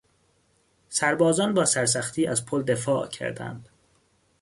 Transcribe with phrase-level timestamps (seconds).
[0.89, 3.69] سربازان با سرسختی از پل دفاع کردند.